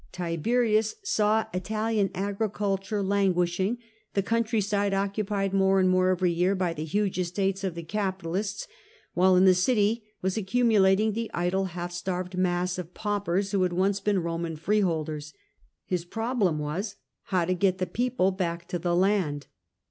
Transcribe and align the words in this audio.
Tiberius 0.11 0.95
saw 1.03 1.45
Italian 1.53 2.09
agriculture 2.15 3.03
languishing, 3.03 3.77
the 4.15 4.23
country 4.23 4.59
side 4.59 4.95
occupied 4.95 5.53
more 5.53 5.79
and 5.79 5.91
more 5.91 6.09
every 6.09 6.31
year 6.31 6.55
by 6.55 6.73
the 6.73 6.83
huge 6.83 7.19
estates 7.19 7.63
of 7.63 7.75
the 7.75 7.83
capitalists, 7.83 8.67
while 9.13 9.35
in 9.35 9.45
the 9.45 9.53
city 9.53 10.03
was 10.23 10.37
accumu 10.37 10.81
lating 10.81 11.13
the 11.13 11.29
idle, 11.35 11.65
half 11.65 11.91
starved 11.91 12.35
mass 12.35 12.79
of 12.79 12.95
paupers 12.95 13.51
who 13.51 13.61
had 13.61 13.73
once 13.73 13.99
been 13.99 14.23
Eoman 14.23 14.57
freeholders. 14.57 15.35
His 15.85 16.03
problem 16.03 16.57
was, 16.57 16.95
how 17.25 17.45
to 17.45 17.53
get 17.53 17.77
the 17.77 17.85
people 17.85 18.31
back 18.31 18.67
to 18.69 18.79
the 18.79 18.95
land. 18.95 19.45